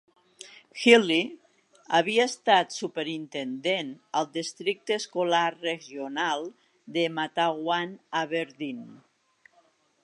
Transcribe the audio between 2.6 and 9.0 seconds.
superintendent al districte escolar regional de Matawan-Aberdeen.